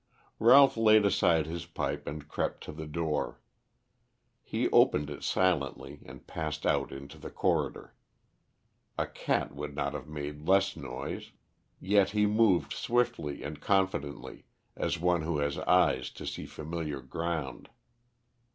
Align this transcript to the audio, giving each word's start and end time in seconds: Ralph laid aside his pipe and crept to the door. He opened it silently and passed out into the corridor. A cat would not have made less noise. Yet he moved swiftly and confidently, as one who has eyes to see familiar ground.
Ralph 0.39 0.77
laid 0.77 1.05
aside 1.05 1.45
his 1.45 1.67
pipe 1.67 2.07
and 2.07 2.27
crept 2.27 2.63
to 2.63 2.71
the 2.71 2.87
door. 2.87 3.39
He 4.41 4.67
opened 4.71 5.11
it 5.11 5.21
silently 5.23 6.01
and 6.07 6.25
passed 6.25 6.65
out 6.65 6.91
into 6.91 7.19
the 7.19 7.29
corridor. 7.29 7.93
A 8.97 9.05
cat 9.05 9.53
would 9.53 9.75
not 9.75 9.93
have 9.93 10.07
made 10.07 10.47
less 10.47 10.75
noise. 10.75 11.33
Yet 11.79 12.09
he 12.17 12.25
moved 12.25 12.73
swiftly 12.73 13.43
and 13.43 13.61
confidently, 13.61 14.45
as 14.75 14.97
one 14.99 15.21
who 15.21 15.37
has 15.37 15.59
eyes 15.59 16.09
to 16.13 16.25
see 16.25 16.47
familiar 16.47 17.01
ground. 17.01 17.69